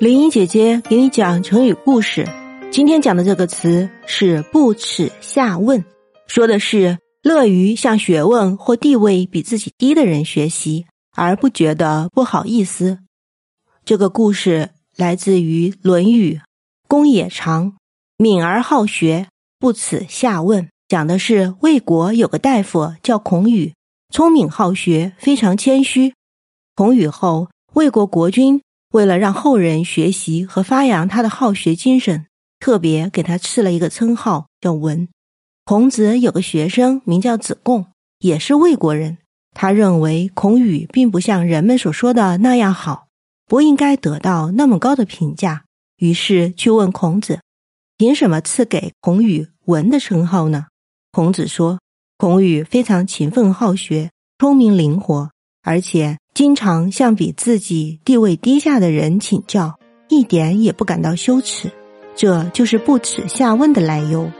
[0.00, 2.24] 林英姐姐给你讲成语故事。
[2.70, 5.84] 今天讲的这个词是“不耻下问”，
[6.28, 13.00] 说的是乐于向学问或地位比自己低的人学习，而不觉得不好意思。
[13.84, 16.34] 这个故事来自于《论语·
[16.86, 17.72] 公冶长》，
[18.16, 19.26] 敏而好学，
[19.58, 20.68] 不耻下问。
[20.86, 23.74] 讲的是魏国有个大夫叫孔宇，
[24.14, 26.14] 聪明好学，非常谦虚。
[26.76, 28.62] 孔宇后，魏国国君。
[28.90, 32.26] 为了让后人学习和发扬他的好学精神，
[32.58, 35.08] 特别给他赐了一个称号叫文。
[35.64, 37.86] 孔子有个学生名叫子贡，
[38.20, 39.18] 也是魏国人。
[39.52, 43.08] 他认为孔宇并不像人们所说的那样好，
[43.46, 45.64] 不应该得到那么高的评价，
[45.98, 47.40] 于是去问孔子
[47.98, 50.66] ：“凭什么赐给孔宇文的称号呢？”
[51.12, 51.80] 孔子说
[52.16, 55.30] ：“孔宇非常勤奋好学，聪明灵活，
[55.62, 59.76] 而且。”经常向比自己地位低下的人请教，
[60.08, 61.68] 一点也不感到羞耻，
[62.14, 64.30] 这就是不耻下问的来由。